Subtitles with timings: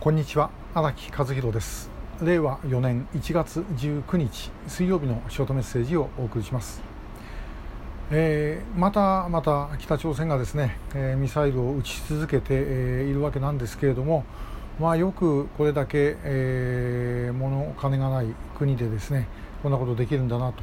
[0.00, 1.90] こんにちは荒木和弘です。
[2.22, 6.80] 令和4年1月19日水曜日のショートメッセージをお送りします、
[8.10, 14.24] えー、またまた北朝鮮がですね、えー、ミサイルを撃ち続けて、えー、いるわけなんですけれども
[14.78, 19.28] まあよくこれだけ、えー、物金がない国でですね
[19.62, 20.54] こんなことできるんだな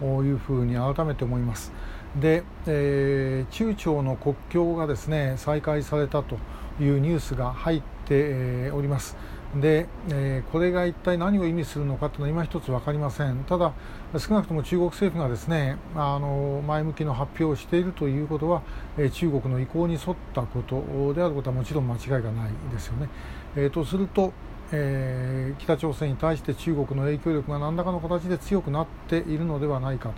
[0.00, 1.72] というふうに改めて思います。
[2.20, 6.38] で、えー、中朝の国境がですね再開されたと
[6.80, 9.16] いうニュースが入っております。
[9.60, 13.72] で、え、これが一体何を意味するのかというのは今一つ分かりません、ただ、
[14.18, 18.62] 少なくとも中国政府がですねあの前向きの発表をしているということは、
[18.98, 23.08] え、中国の意向に沿ったことであることはもちろん間違いがないですよね。
[23.56, 24.32] えー、とすると、
[24.72, 30.14] えー、北朝鮮に対して中国の影響力が何らかの形で強くなっているのではないかと。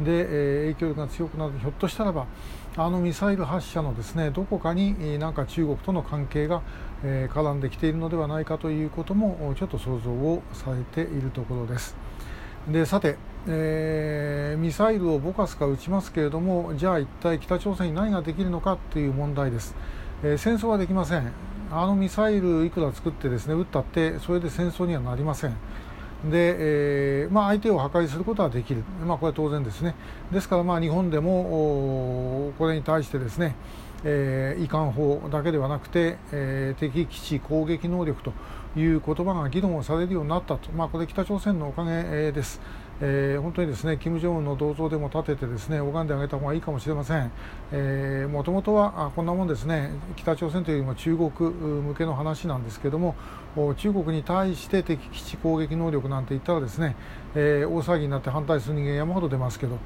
[0.00, 2.26] で、え影響力が強くなるひょっとしたらば
[2.76, 6.62] あのミサイル発射のですねどこかになんか中国との関係が、
[7.02, 11.96] え絡んできているのではないかということもちょっと想像をされているところです。
[12.68, 19.74] でさて、えー、ミサイルをぼかすか撃ちますけれどもじゃあ一体北朝鮮に何ができるのかという問題です、
[20.22, 21.30] えー、戦争はできません。
[21.70, 25.56] あのミサイルいくら作ってですね撃ったってそれで戦争にはなりません。
[26.30, 29.94] で、えーまあ、相手を破壊することはできる、まあ、これは当然ですね、
[30.32, 33.54] ですからまあ日本でもこれに対してですね、
[34.04, 38.32] えー、遺憾法だけではなくて、えー、敵基地攻撃能力と
[38.76, 42.60] いう言葉が議論をされるようになったと、まあ、これ北朝鮮のおかげです。
[43.00, 47.30] えー、本当にですね金正恩の銅像でも立ててですね拝んであげた方がいいかもしれません。
[48.30, 53.16] もともとはあこんなもんですね北朝鮮というよりも中国向けの話なんですけども
[53.76, 56.96] 中国に対して敵基地攻撃能力なんて言ったらですね、
[57.34, 59.78] えー、大騒ぎになって反対する人間山ほど出ますけど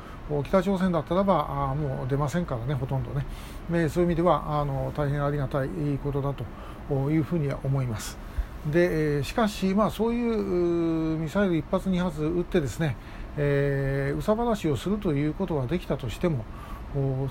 [0.45, 3.25] 北朝鮮だったらばあもう出ませんからねほとんどね、
[3.72, 5.69] えそういう意味ではあの大変ありがたい
[6.03, 8.28] ことだというふうには思います。
[8.70, 12.97] でしかし、まあ、そういうミサイル1発2発撃ってですね、
[13.36, 16.44] えー、憂さ晴らしをするということができたとしても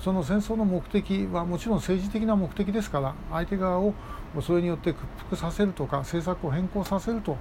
[0.02, 3.92] その戦争の目的はもちろん政治的な目的ですから相手側を
[4.40, 7.36] それによって屈服させるとか政策を変更させると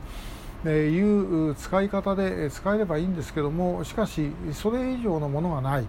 [0.67, 5.85] いう使い方で使えればいいんですけどもしかしそれ以上のものがない。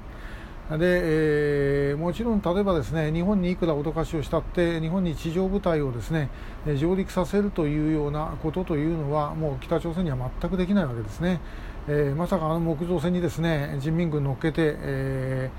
[0.76, 6.28] で、えー、もちろん例えばですね日本にいくら脅かしをしたって日本に地上部隊をですね
[6.76, 11.40] 上陸させるというようなことというのはもう北朝鮮には全くできないわけですね、
[11.88, 15.50] えー、まさかあの木造船にですね人民軍乗っけて、え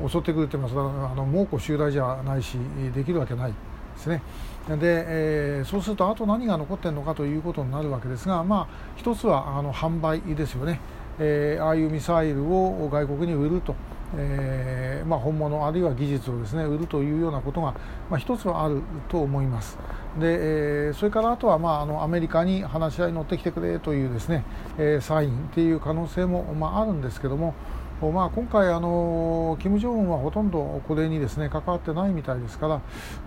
[0.00, 0.76] ー、襲ってくるってますあ
[1.16, 2.56] の猛虎襲来じゃないし
[2.94, 3.56] できるわけないで
[3.98, 4.22] すね。
[4.68, 10.80] で、えー、そうするとあと何が残っているのかということになるわけですがまあ一つはあの販売ですよね、
[11.18, 13.74] えー、ああいうミサイルを外国に売ると。
[14.16, 17.74] えーまあ、本物あるいは技術をですね売るというようなことが、
[18.10, 19.78] まあ、一つはあると思います。
[20.18, 24.44] で、えー、それからあとは、まあ、あのアメリカに話し合いに乗ってきてくれというですね、
[24.78, 27.54] えー、サインっていう可能性も、まあ、あるんですけども、
[28.00, 32.80] まあ、今回あの、金正恩はほとんどこれにですね関わってないみたいですから、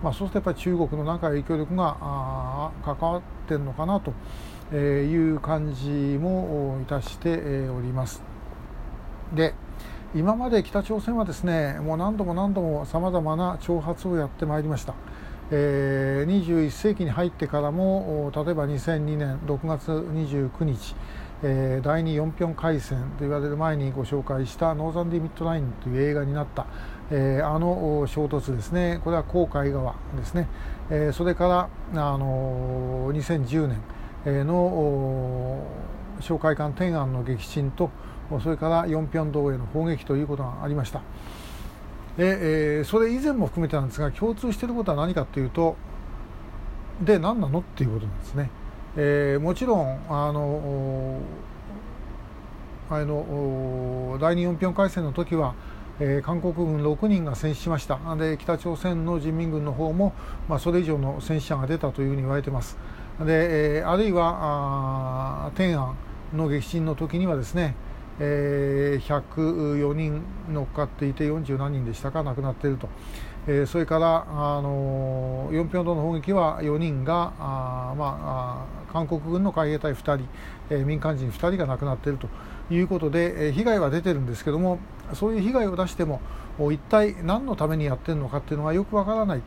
[0.03, 4.13] まあ、そうするとやっぱり中国の中影響力があ関わってるのかなと
[4.75, 8.21] いう感じもいたしております。
[9.33, 9.53] で
[10.15, 14.95] 今まで北朝鮮はですねもう何度も何度もさまざまな挑発をやってまいりました、
[15.51, 20.95] えー、21世紀に入ってからも例えば2002年6月29日、
[21.43, 26.65] えー、第2延坪海戦と言われる前にご紹介した「Northern Limit Line」という映画になった、
[27.11, 28.99] えー、あの衝突ですね。
[29.03, 30.47] これは黄海側ですね、
[30.89, 35.67] えー、それからあの2010年の
[36.19, 37.89] 哨戒艦天安の撃沈と
[38.43, 41.01] それからヨンピョン道への砲撃ということがありました。
[42.17, 45.77] で、えー、それ以前も含めてなんですが共通していることは何かというと
[47.01, 48.49] で何なのっていうことなんですね、
[48.97, 51.21] えー、もちろんあの
[52.89, 55.53] あの第二四平海戦の時は
[56.01, 57.99] えー、韓国軍6人が戦死しました。
[58.15, 60.13] で北朝鮮の人民軍の方も、
[60.47, 62.77] まあ、それ以上の戦死者が出たというふうに言われています。
[63.19, 65.97] で、えー、あるいはあ天安
[66.33, 67.75] の撃沈の時にはですね
[68.21, 70.21] えー、104人
[70.51, 72.89] 乗っかっていて40何人でしたか亡くなっていると、
[73.47, 80.27] えー、それから、あのー、4平道の砲撃は4人があ、まあ、韓国軍の海兵隊2人、
[80.69, 82.27] えー、民間人2人が亡くなっていると
[82.69, 84.79] いうことで、えー、被害は出てるんですけども
[85.13, 86.21] そういう被害を出しても
[86.71, 89.41] 一体何のためにやってるのかっていうのがよくわからない、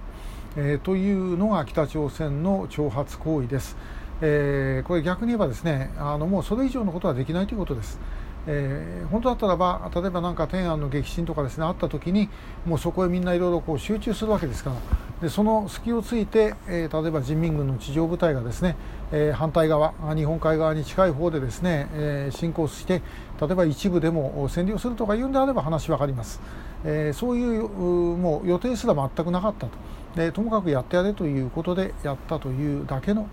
[0.56, 3.76] えー、というのが北朝鮮の挑発行為です。
[4.24, 7.98] えー、これ逆に言えばですねあのもうそれ以上のことはできないということです。
[8.46, 12.28] えー、本当だったらば例えば何か天安の激震とかですねあった時に
[12.66, 14.76] もうそこへみんないろいろこう集中するわけですから
[15.20, 18.74] でその隙をついて、えー、例えば人民軍の地上部隊がですね、
[19.12, 23.00] えー、反対側日本海側に近い方でですね、え、進行して
[23.40, 26.40] 例えば一部でも占領するとか言うんであれば話分かります、
[26.84, 29.72] え、そういうもう予定すら全くなかったと
[30.16, 33.28] でともかくやってやれということでやったというだけの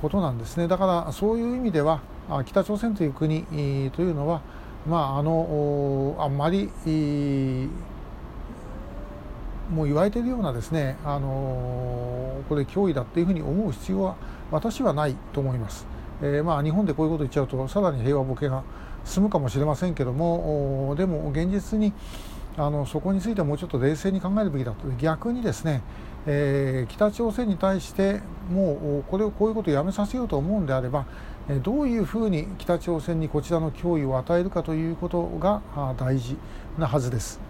[0.00, 2.00] ことなんですねだからそういう意味では
[2.46, 3.42] 北朝鮮という国
[3.90, 4.40] というのは
[4.86, 6.70] まああのあんまり
[9.70, 14.16] もう言われているようなですね、あのこれ脅威だっていうふうに思う必要は
[14.50, 15.86] 私はないと思います。
[16.22, 18.62] えー、まあ日本でこういうこと言っちゃうとさらに平和ボケが
[19.04, 21.92] 進むかもしれませんけどもでも現実に
[22.58, 24.88] あのそこについてはもうちょっと冷静に考えるべきだと。
[24.98, 25.82] 逆にですね、
[26.26, 28.20] えー、北朝鮮に対して
[28.52, 31.06] もうこれをこういうことをやめさせようと思うんであれば
[31.62, 35.62] どういうふうに北朝鮮にこちらの脅威を与えるかということが
[35.96, 36.36] 大事
[36.76, 37.40] なはずです。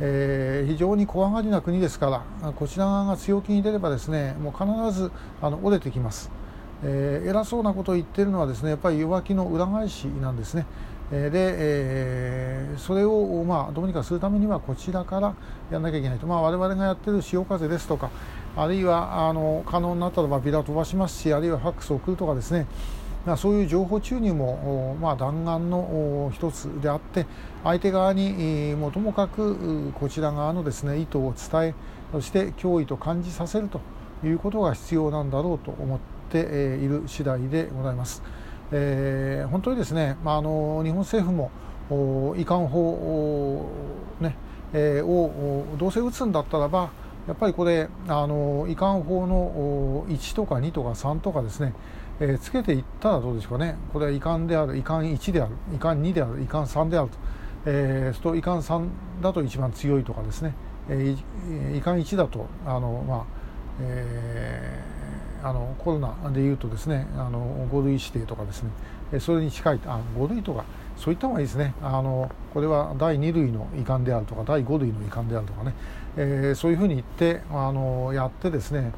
[0.00, 5.10] えー、非常に怖がりな国ですからこちら側が強気に出ればですねもう必ず
[5.42, 6.30] あの折れてきます、
[6.84, 10.66] えー、偉そうなことを言っているのはですねやっぱり弱気の裏返しなんですね、
[11.10, 15.34] で、えー、それを、まあ、どうにかするためにはこちらからや
[15.72, 18.10] らなきゃいけないと、まあ、我々がやってる潮風ですとか
[18.56, 22.66] あるいはあの可能になったらばビラ飛ばしますしあるいはファックスを送るとかですね
[23.26, 27.26] まあ、そういう情報注入も、まあ、弾丸の一つであって
[27.62, 31.74] 相手側にもともかくこちら側のですね意図を伝え
[32.12, 33.80] そして脅威と感じさせると
[34.24, 35.98] いうことが必要なんだろうと思っ
[36.30, 38.22] ている次第でございます。
[38.72, 41.50] えー、本当にですね、まあ、あの日本政府も
[42.36, 43.70] 遺憾法
[44.20, 44.36] ね、
[44.72, 46.90] えー、をどうせ打つんだったらば
[47.26, 51.74] やっぱりこれあの遺憾法の1とか2とか3とかですね
[52.20, 57.16] えー、つけていったらどうでしょうかね、これは遺憾である、遺憾1である、遺憾2である、遺憾3であると、
[57.66, 58.88] えー、と遺憾3
[59.22, 60.54] だと一番強いとかですね、
[60.88, 63.24] えー、遺憾1だと、あのまあ
[63.80, 64.87] えー、
[65.42, 70.64] あのコロナでいうとですね、あの5類指定とかですね、それに近い、あ5類とか、
[70.96, 75.74] そういった方がいいですね、あのこれは第2類の遺憾であるとか、第5類の遺憾であるとかね、
[76.16, 78.92] えー、そういうふうに言ってあのやってですね、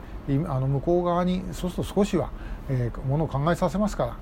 [0.46, 2.30] あの向こう側にそうすると少しは、
[2.68, 4.16] えー、ものを考えさせますから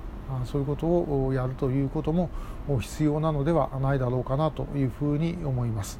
[0.45, 2.29] そういうことをやるということも
[2.79, 5.99] 必要なのではないだろうかなというふうに思います。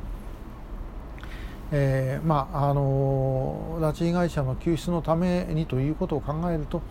[1.71, 6.81] えー、まああの拉致被害者の救出のためにということを考えると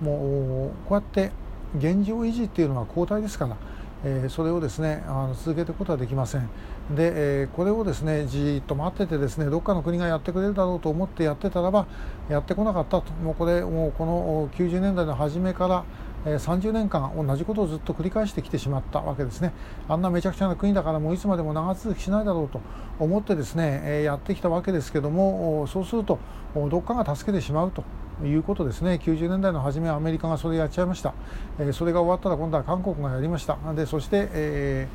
[0.00, 1.32] もうこうやって
[1.76, 3.56] 現状維持っていうのは交代ですから
[4.04, 6.48] えそれをですねあの続けていくことはできません。
[6.94, 11.86] で、えこれをですねじっと待っててですねどっかの国がやってくれるだろうと思ってやってたらば
[12.28, 13.12] やってこなかったと。
[13.24, 15.84] もうこれもうこの90年代の初めから
[16.24, 19.52] 30年間同じことをずっと繰り返してきてしまったわけですね。
[19.88, 22.60] あんなめちゃくちゃな国だからもういつまでも長続きしないだろうと
[22.98, 26.18] 思ってですねやってきたわけですけどもそうすると
[26.54, 27.84] どっかが助けてしまうと
[28.24, 29.00] いうことですね。
[29.02, 31.14] 90年代の初めはアメリカがそれやっちゃいました、
[31.58, 33.56] えそれが終わったら今度は韓国がやりました。
[33.74, 34.88] でそして、え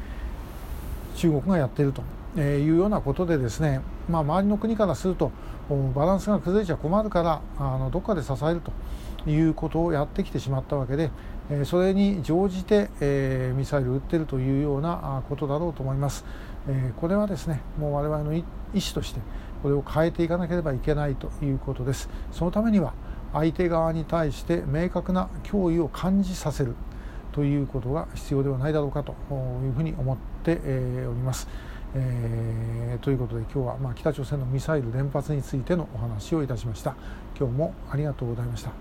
[1.16, 2.04] ー、中国がやっていると
[2.36, 5.31] えいうようなことでですね、まあ、周りの国からすると
[5.96, 8.72] バランスが崩れちゃ困るからあのどっかで支えると。
[9.28, 11.12] いうことをやってきてしまったわけで
[11.66, 16.24] それに乗じて、え、ミサイルを撃っているというようなことだろうと思います。
[16.70, 18.44] え、これはですねもう我々の意
[18.74, 19.20] 思として
[19.62, 22.10] これを変えていかなければいけないということです。
[22.31, 22.94] そのためには
[23.34, 26.75] 相手側に対して明確な脅威を感じさせる
[27.31, 30.60] ということが必要ではないだろうかというふうに思って
[31.08, 31.48] おります。
[31.96, 36.96] えー、ということで今日はまあ北朝鮮のミサイル連発についてのお話をいたしました。
[37.38, 38.74] 今日もありがとうございました。